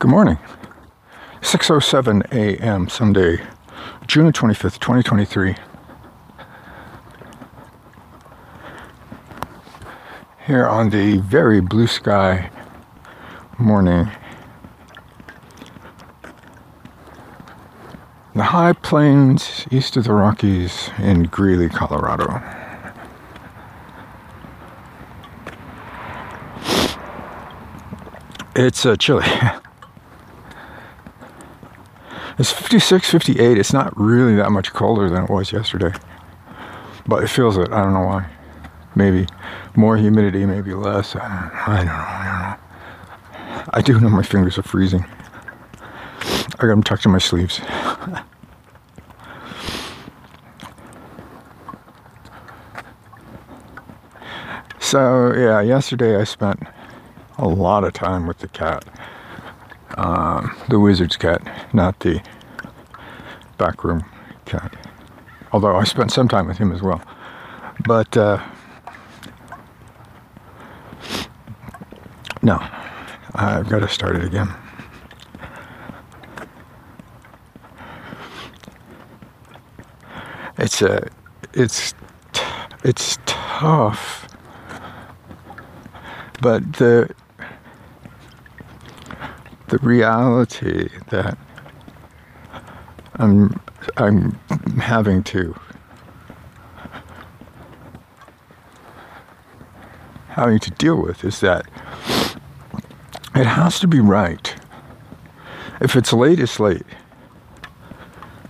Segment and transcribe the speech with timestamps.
[0.00, 0.38] Good morning.
[1.40, 2.88] 6:07 a.m.
[2.88, 3.40] Sunday,
[4.06, 5.56] June 25th, 2023.
[10.46, 12.48] Here on the very blue sky
[13.58, 14.08] morning.
[18.36, 22.40] The high plains east of the Rockies in Greeley, Colorado.
[28.54, 29.26] It's uh, chilly.
[32.38, 33.58] It's 56, 58.
[33.58, 35.92] It's not really that much colder than it was yesterday.
[37.04, 37.72] But it feels it.
[37.72, 38.30] I don't know why.
[38.94, 39.26] Maybe
[39.74, 41.16] more humidity, maybe less.
[41.16, 41.92] I don't, I don't know.
[41.92, 43.64] I don't know.
[43.74, 45.04] I do know my fingers are freezing.
[46.60, 47.56] I got them tucked in my sleeves.
[54.78, 56.62] so, yeah, yesterday I spent
[57.36, 58.84] a lot of time with the cat
[59.98, 61.42] um, the wizard's cat,
[61.74, 62.22] not the
[63.58, 64.04] backroom
[64.44, 64.74] cat.
[65.52, 67.02] Although I spent some time with him as well.
[67.84, 68.40] But uh,
[72.42, 72.64] no,
[73.34, 74.48] I've got to start it again.
[80.58, 81.08] It's a, uh,
[81.54, 81.94] it's,
[82.84, 84.28] it's tough,
[86.40, 87.12] but the
[89.68, 91.36] the reality that
[93.16, 93.60] I'm
[93.96, 94.32] I'm
[94.80, 95.54] having to
[100.28, 101.66] having to deal with is that
[103.34, 104.54] it has to be right.
[105.80, 106.86] If it's late, it's late.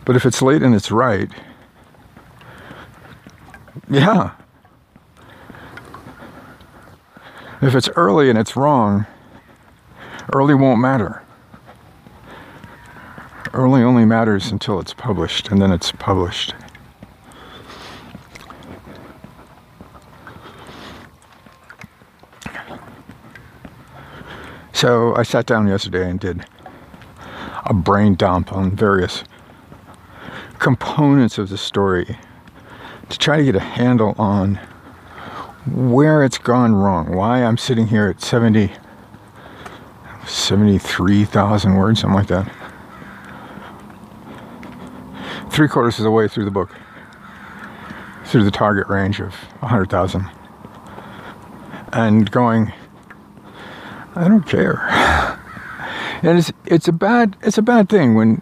[0.05, 1.30] But if it's late and it's right,
[3.91, 4.32] yeah.
[7.60, 9.06] If it's early and it's wrong,
[10.34, 11.22] Early won't matter.
[13.54, 16.54] Early only matters until it's published, and then it's published.
[24.72, 26.44] So I sat down yesterday and did
[27.64, 29.24] a brain dump on various
[30.58, 32.19] components of the story
[33.08, 34.60] to try to get a handle on
[35.66, 38.70] where it's gone wrong, why I'm sitting here at 70
[40.48, 42.50] 73,000 words, something like that.
[45.50, 46.75] Three quarters of the way through the book,
[48.25, 50.26] through the target range of 100,000.
[51.92, 52.72] And going,
[54.14, 54.78] I don't care.
[56.22, 58.36] and it's it's a bad it's a bad thing when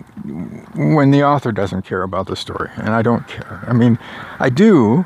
[0.75, 3.65] when the author doesn't care about the story and I don't care.
[3.67, 3.99] I mean,
[4.39, 5.05] I do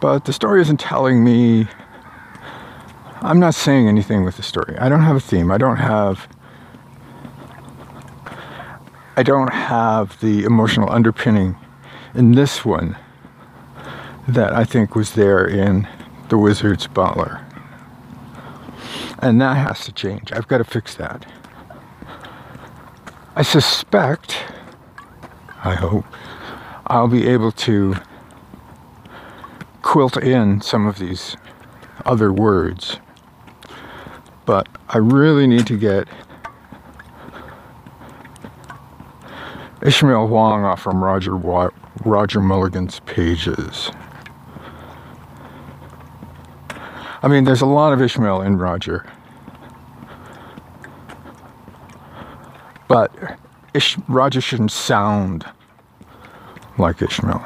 [0.00, 1.68] but the story isn't telling me
[3.22, 4.78] I'm not saying anything with the story.
[4.78, 5.50] I don't have a theme.
[5.50, 6.26] I don't have
[9.14, 11.56] I don't have the emotional underpinning
[12.14, 12.96] in this one
[14.26, 15.86] that I think was there in
[16.30, 17.44] The Wizard's Butler.
[19.18, 20.32] And that has to change.
[20.32, 21.26] I've got to fix that.
[23.36, 24.38] I suspect,
[25.62, 26.06] I hope,
[26.86, 27.96] I'll be able to
[29.82, 31.36] quilt in some of these
[32.06, 32.98] other words
[34.46, 36.08] but I really need to get
[39.82, 41.34] Ishmael Wang off from Roger
[42.04, 43.90] Roger Mulligan's pages.
[47.22, 49.06] I mean, there's a lot of Ishmael in Roger.
[52.88, 53.38] But
[53.74, 55.44] Ish- Roger shouldn't sound
[56.78, 57.44] like Ishmael.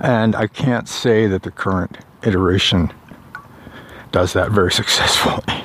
[0.00, 2.92] And I can't say that the current iteration
[4.12, 5.60] does that very successfully.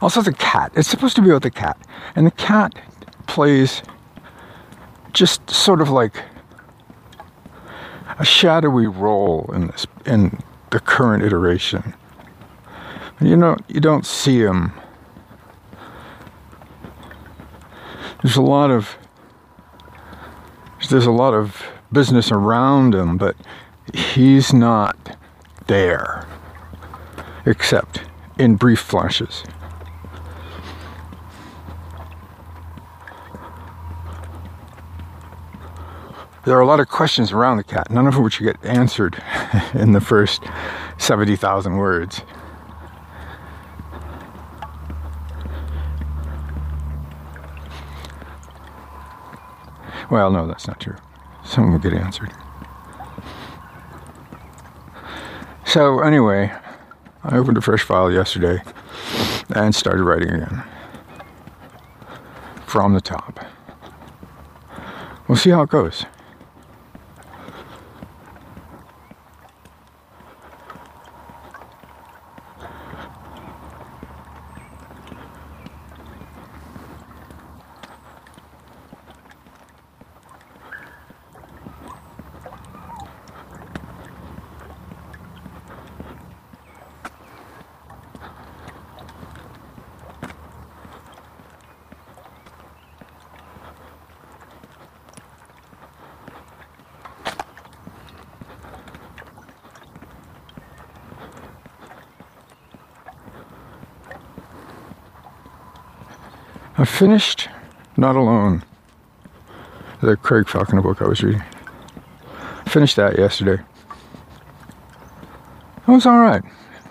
[0.00, 0.72] Also, the cat.
[0.74, 1.78] It's supposed to be about the cat.
[2.16, 2.74] And the cat
[3.28, 3.82] plays
[5.12, 6.24] just sort of like
[8.18, 10.40] a shadowy role in this in
[10.70, 11.94] the current iteration.
[13.20, 14.72] You know, you don't see him
[18.22, 18.96] there's a lot of
[20.90, 23.36] there's a lot of business around him, but
[23.94, 25.16] he's not
[25.66, 26.26] there
[27.46, 28.02] except
[28.38, 29.44] in brief flashes.
[36.44, 39.22] There are a lot of questions around the cat, none of which get answered
[39.74, 40.42] in the first
[40.98, 42.22] 70,000 words.
[50.12, 50.96] Well, no, that's not true.
[51.42, 52.34] Some will get answered.
[55.64, 56.52] So, anyway,
[57.24, 58.62] I opened a fresh file yesterday
[59.56, 60.64] and started writing again
[62.66, 63.42] from the top.
[65.28, 66.04] We'll see how it goes.
[106.82, 107.48] I finished
[107.96, 108.64] Not Alone,
[110.00, 111.40] the Craig Falconer book I was reading.
[112.66, 113.62] Finished that yesterday.
[115.86, 116.42] It was all right.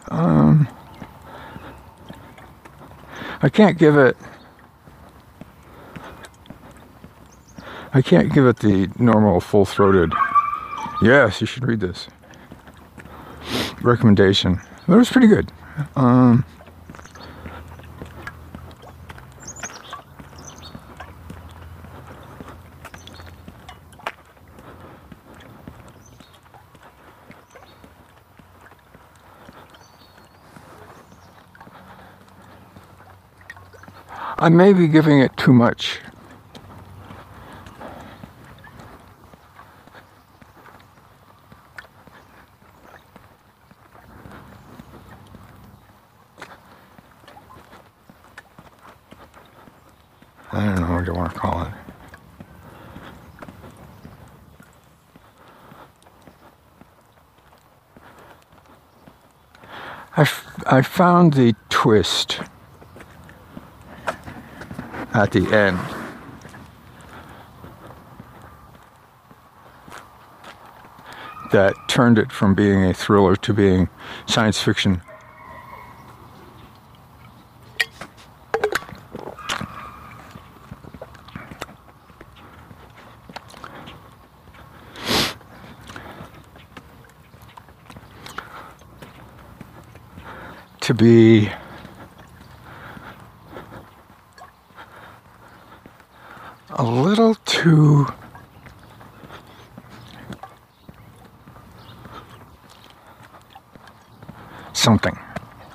[0.08, 0.70] Um,
[3.42, 4.16] I can't give it.
[7.94, 10.14] I can't give it the normal full-throated.
[11.02, 12.08] Yes, you should read this.
[13.82, 14.62] Recommendation.
[14.88, 15.52] But it was pretty good.
[15.98, 16.46] Um,
[34.42, 36.00] I may be giving it too much.
[50.52, 51.74] I don't know what you want to call it.
[60.18, 60.28] I,
[60.66, 62.40] I found the twist
[65.14, 65.80] at the end.
[71.52, 73.90] That turned it from being a thriller to being
[74.26, 75.02] science fiction.
[90.80, 91.52] To be
[96.72, 98.08] a little too
[104.74, 105.18] something.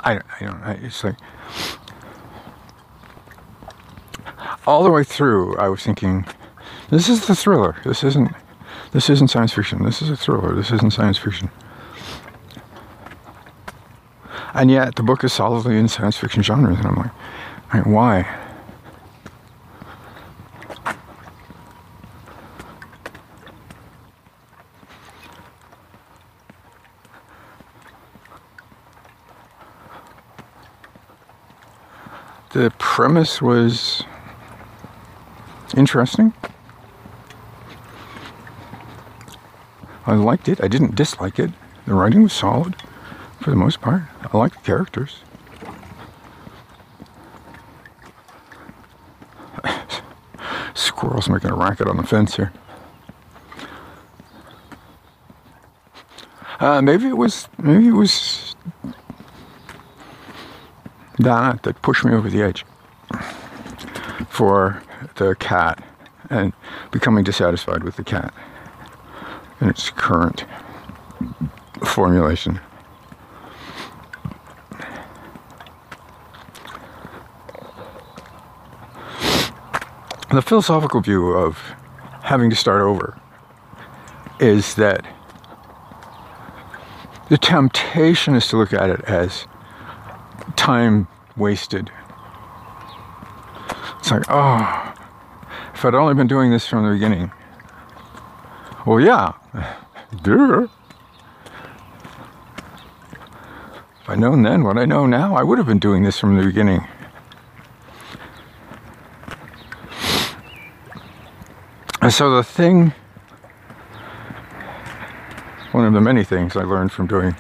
[0.01, 0.21] I,
[1.05, 1.17] Like
[4.67, 6.27] all the way through, I was thinking,
[6.91, 7.77] this is the thriller.
[7.85, 8.33] This isn't.
[8.93, 9.85] This isn't science fiction.
[9.85, 10.55] This is a thriller.
[10.55, 11.51] This isn't science fiction.
[14.55, 18.36] And yet, the book is solidly in science fiction genre, and I'm like, why?
[32.57, 34.03] The premise was
[35.77, 36.33] interesting.
[40.07, 40.65] I liked it.
[40.65, 41.51] I didn't dislike it.
[41.87, 42.75] The writing was solid
[43.43, 44.05] for the most part.
[44.23, 45.19] I like the characters.
[50.73, 52.55] Squirrels making a racket on the fence here.
[56.59, 58.46] Uh, maybe it was maybe it was
[61.27, 62.65] that that pushed me over the edge
[64.29, 64.81] for
[65.17, 65.83] the cat
[66.31, 66.53] and
[66.93, 68.33] becoming dissatisfied with the cat
[69.61, 70.45] in its current
[71.85, 72.61] formulation.
[80.31, 81.59] The philosophical view of
[82.23, 83.21] having to start over
[84.39, 85.05] is that
[87.31, 89.47] the temptation is to look at it as
[90.55, 91.91] time wasted.
[93.99, 94.95] It's like, oh,
[95.75, 97.33] if I'd only been doing this from the beginning.
[98.87, 99.33] Well, yeah,
[100.23, 100.69] duh.
[104.01, 106.37] If I'd known then what I know now, I would have been doing this from
[106.37, 106.87] the beginning.
[112.01, 112.95] And so the thing,
[115.73, 117.35] one of the many things I learned from doing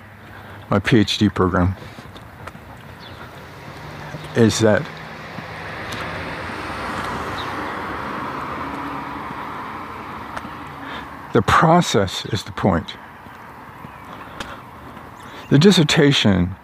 [0.68, 1.76] my PhD program
[4.36, 4.86] is that
[11.36, 12.94] The process is the point.
[15.50, 16.56] The dissertation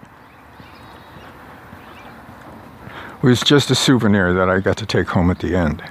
[3.21, 5.83] was just a souvenir that I got to take home at the end.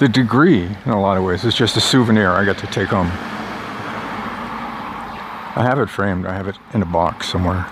[0.00, 2.88] The degree, in a lot of ways, is just a souvenir I got to take
[2.88, 3.33] home.
[5.56, 7.64] I have it framed, I have it in a box somewhere,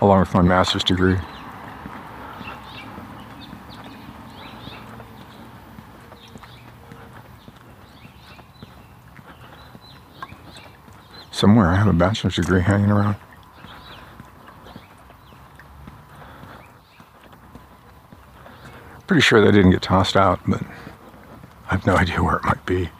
[0.00, 1.16] along with my master's degree.
[11.30, 13.14] Somewhere I have a bachelor's degree hanging around.
[19.06, 20.62] Pretty sure they didn't get tossed out, but
[21.68, 22.90] I have no idea where it might be.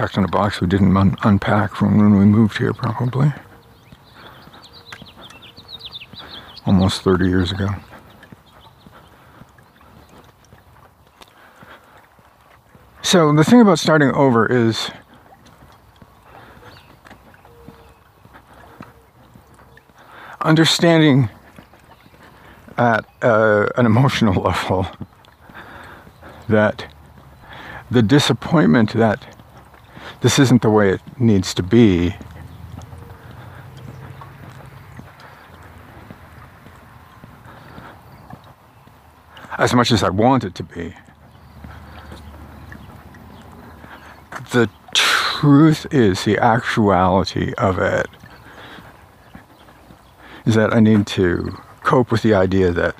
[0.00, 3.34] In a box we didn't un- unpack from when we moved here, probably.
[6.64, 7.68] Almost 30 years ago.
[13.02, 14.90] So the thing about starting over is
[20.40, 21.28] understanding
[22.78, 24.86] at uh, an emotional level
[26.48, 26.86] that
[27.90, 29.29] the disappointment that
[30.20, 32.14] this isn't the way it needs to be
[39.60, 40.94] as much as I want it to be.
[44.52, 48.08] The truth is, the actuality of it
[50.46, 52.96] is that I need to cope with the idea that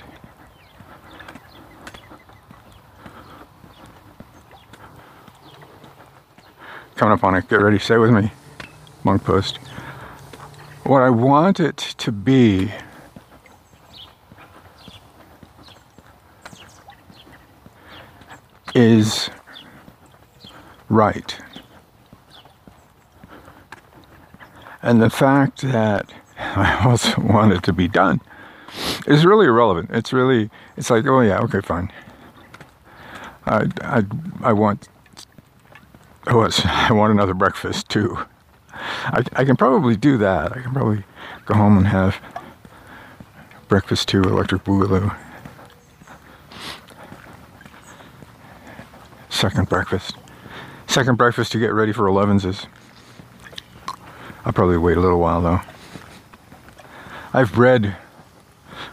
[7.00, 8.30] coming up on it, get ready, stay with me,
[9.04, 9.57] monk post.
[10.85, 12.71] What I want it to be
[18.75, 19.30] is
[20.90, 21.40] right.
[24.83, 28.21] And the fact that I also want it to be done
[29.07, 29.88] is really irrelevant.
[29.90, 31.90] It's really, it's like, oh yeah, okay, fine.
[33.47, 34.04] I, I,
[34.42, 34.90] I want,
[36.31, 38.19] oh, I want another breakfast too.
[38.73, 40.57] I, I can probably do that.
[40.57, 41.05] I can probably
[41.45, 42.17] go home and have
[43.69, 45.15] breakfast too, electric boogaloo.
[49.29, 50.17] Second breakfast.
[50.87, 52.67] Second breakfast to get ready for 11s is.
[54.45, 55.61] I'll probably wait a little while though.
[57.33, 57.97] I've bread.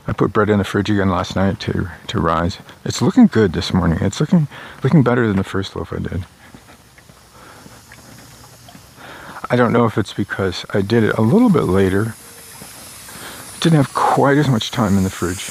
[0.05, 2.59] I put bread in the fridge again last night to to rise.
[2.85, 3.97] It's looking good this morning.
[4.01, 4.47] It's looking
[4.83, 6.23] looking better than the first loaf I did.
[9.49, 12.15] I don't know if it's because I did it a little bit later.
[13.61, 15.49] Didn't have quite as much time in the fridge.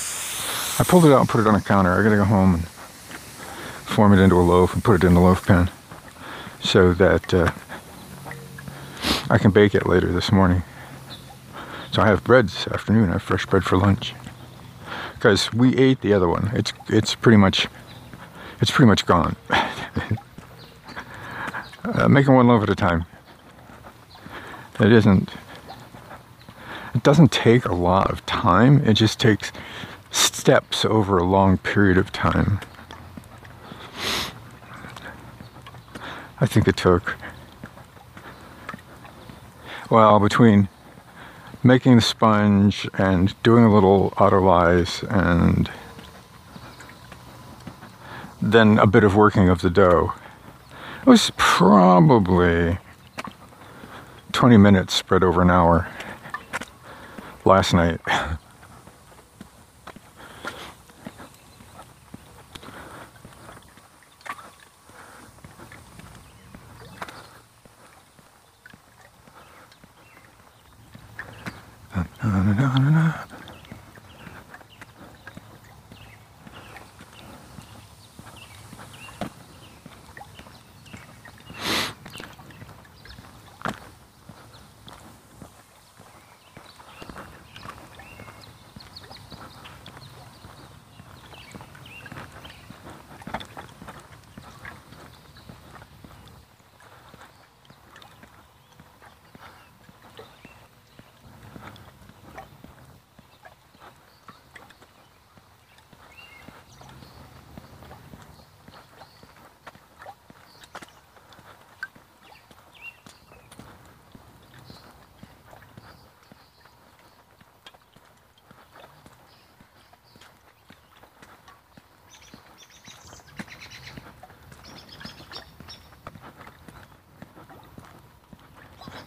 [0.79, 1.93] I pulled it out and put it on a counter.
[1.93, 2.69] I gotta go home and
[3.87, 5.71] form it into a loaf and put it in the loaf pan
[6.61, 7.51] so that uh,
[9.31, 10.63] I can bake it later this morning.
[11.93, 13.09] So I have bread this afternoon.
[13.09, 14.15] I have fresh bread for lunch
[15.15, 16.51] because we ate the other one.
[16.53, 17.67] It's it's pretty much
[18.61, 19.37] it's pretty much gone.
[21.85, 23.07] uh, making one loaf at a time.
[24.79, 25.31] It isn't.
[26.95, 28.87] It doesn't take a lot of time.
[28.87, 29.53] It just takes
[30.11, 32.61] steps over a long period of time.
[36.41, 37.17] I think it took
[39.91, 40.69] well between
[41.63, 45.71] making the sponge and doing a little autolyse and
[48.43, 50.13] then a bit of working of the dough.
[51.01, 52.79] It was probably
[54.37, 55.89] 20 minutes spread over an hour
[57.47, 57.99] last night.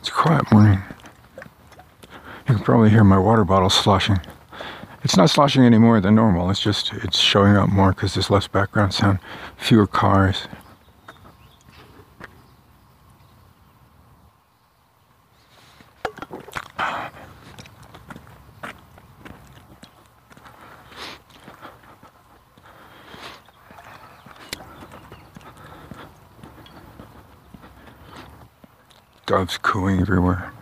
[0.09, 0.81] quiet morning.
[2.47, 4.19] You can probably hear my water bottle sloshing.
[5.03, 6.49] It's not sloshing any more than normal.
[6.49, 9.19] It's just it's showing up more because there's less background sound,
[9.57, 10.47] fewer cars.
[29.49, 30.58] Doves cooing everywhere.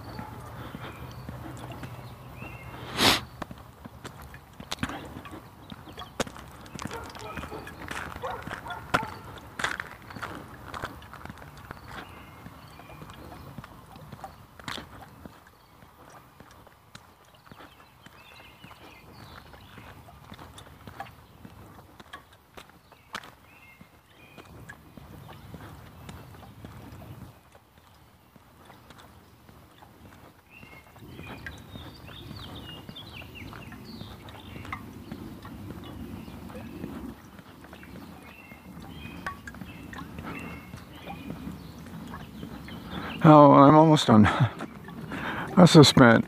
[43.29, 44.25] Oh, I'm almost done.
[44.25, 46.23] I also spent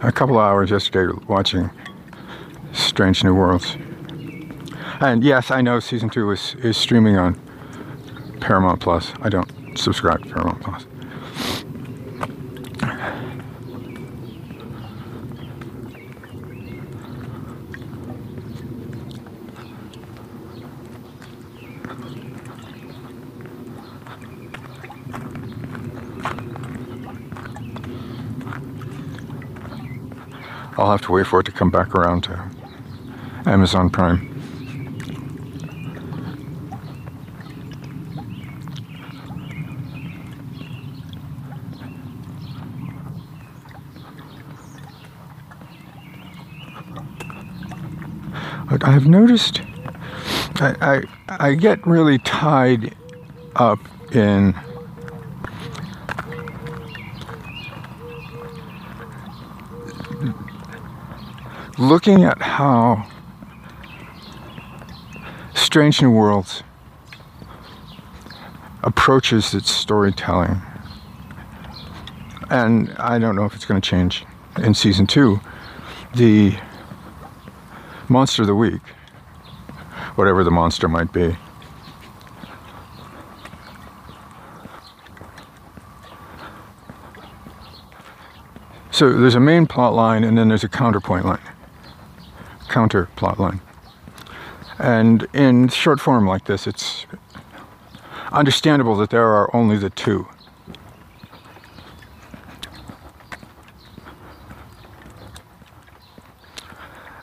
[0.00, 1.68] a couple hours yesterday watching
[2.72, 3.76] Strange New Worlds.
[5.02, 7.38] And yes, I know season two is, is streaming on
[8.40, 9.12] Paramount Plus.
[9.20, 10.86] I don't subscribe to Paramount Plus.
[30.84, 32.50] I'll have to wait for it to come back around to
[33.46, 34.30] Amazon Prime.
[48.68, 49.62] But I've noticed
[50.56, 50.76] I,
[51.30, 52.94] I, I get really tied
[53.56, 53.80] up
[54.14, 54.54] in
[61.78, 63.06] looking at how
[65.54, 66.62] Strange New Worlds
[68.82, 70.60] approaches its storytelling.
[72.50, 74.24] And I don't know if it's going to change
[74.58, 75.40] in season two.
[76.14, 76.56] The
[78.08, 78.82] monster of the week,
[80.14, 81.36] whatever the monster might be.
[88.92, 91.53] So there's a main plot line and then there's a counterpoint line
[92.74, 93.60] counter plot line.
[94.80, 97.06] And in short form like this, it's
[98.32, 100.26] understandable that there are only the two.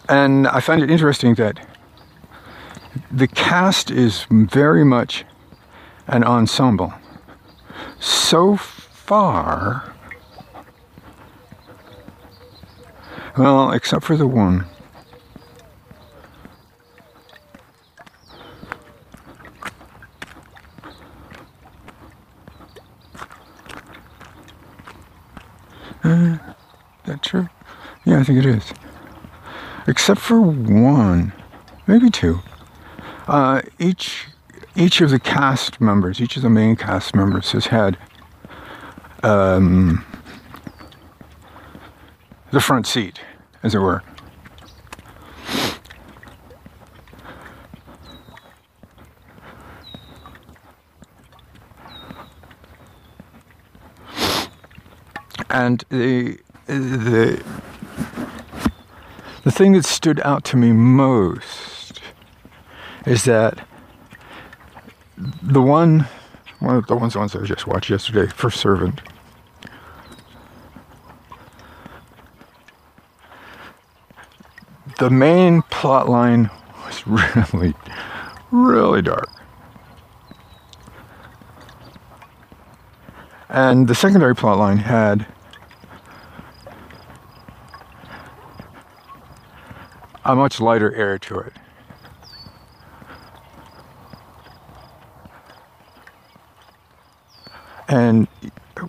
[0.07, 1.59] And I find it interesting that
[3.11, 5.25] the cast is very much
[6.07, 6.93] an ensemble.
[7.99, 9.93] So far,
[13.37, 14.65] well, except for the one.
[26.03, 26.37] Uh,
[27.05, 27.47] that true?
[28.05, 28.73] Yeah, I think it is.
[29.87, 31.33] Except for one,
[31.87, 32.39] maybe two.
[33.27, 34.27] Uh, each
[34.75, 37.97] each of the cast members, each of the main cast members, has had
[39.23, 40.05] um,
[42.51, 43.19] the front seat,
[43.63, 44.01] as it were.
[55.49, 57.43] And the the
[59.43, 62.01] the thing that stood out to me most
[63.05, 63.67] is that
[65.41, 66.07] the one
[66.61, 69.01] one of the ones, ones I just watched yesterday, First Servant.
[74.99, 76.51] The main plot line
[76.85, 77.07] was
[77.55, 77.73] really,
[78.51, 79.27] really dark.
[83.49, 85.25] And the secondary plot line had
[90.23, 91.53] a much lighter air to it.
[97.87, 98.27] And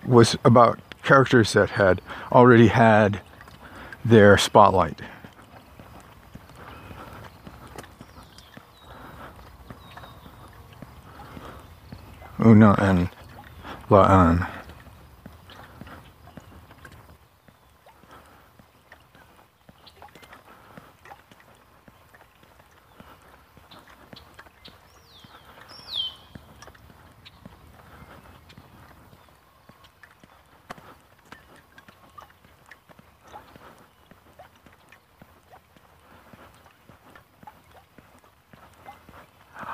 [0.05, 3.21] was about characters that had already had
[4.05, 5.01] their spotlight.
[12.39, 13.09] Una and
[13.89, 14.49] La'an.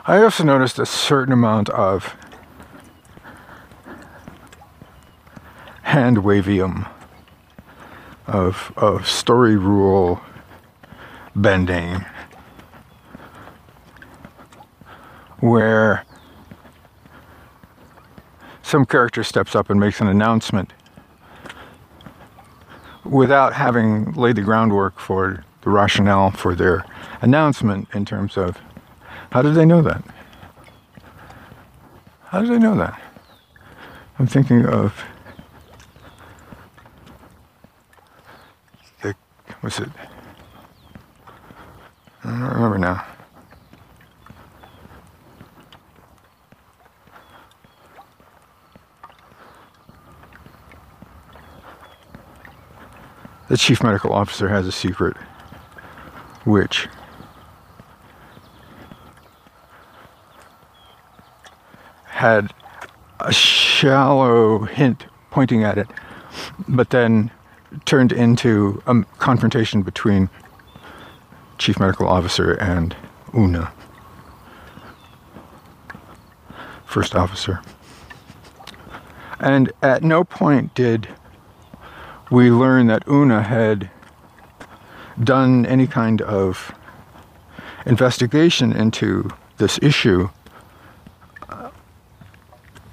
[0.09, 2.15] I also noticed a certain amount of
[5.83, 6.89] hand wavium,
[8.25, 10.19] of, of story rule
[11.35, 12.03] bending,
[15.41, 16.03] where
[18.63, 20.73] some character steps up and makes an announcement
[23.05, 26.83] without having laid the groundwork for the rationale for their
[27.21, 28.57] announcement in terms of
[29.31, 30.03] how did they know that?
[32.25, 32.99] How did they know that?
[34.17, 34.93] I'm thinking of
[39.01, 39.15] the
[39.61, 39.89] was it?
[42.23, 43.05] I don't remember now.
[53.47, 55.17] The chief medical officer has a secret,
[56.45, 56.87] which
[62.19, 62.53] had
[63.21, 65.87] a shallow hint pointing at it,
[66.67, 67.31] but then
[67.85, 70.29] turned into a confrontation between
[71.57, 72.93] chief medical officer and
[73.33, 73.71] Una,
[76.85, 77.61] first officer.
[79.39, 81.07] And at no point did
[82.29, 83.89] we learn that Una had
[85.23, 86.75] done any kind of
[87.85, 90.29] investigation into this issue.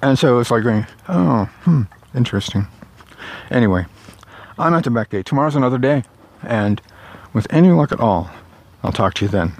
[0.07, 1.81] And so it's like going, oh, hmm,
[2.15, 2.65] interesting.
[3.51, 3.85] Anyway,
[4.57, 5.25] I'm at the back gate.
[5.25, 6.05] Tomorrow's another day.
[6.43, 6.81] And
[7.33, 8.29] with any luck at all,
[8.83, 9.51] I'll talk to you then.